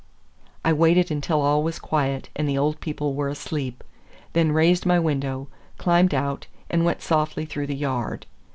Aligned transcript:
I 0.65 0.73
waited 0.73 1.11
until 1.11 1.41
all 1.41 1.61
was 1.61 1.77
quiet 1.77 2.29
and 2.35 2.49
the 2.49 2.57
old 2.57 2.79
people 2.79 3.13
were 3.13 3.27
asleep, 3.29 3.83
then 4.33 4.51
raised 4.51 4.83
my 4.83 4.97
window, 4.97 5.47
climbed 5.77 6.15
out, 6.15 6.47
and 6.71 6.83
went 6.83 7.03
softly 7.03 7.45
through 7.45 7.67
the 7.67 7.75
yard. 7.75 8.25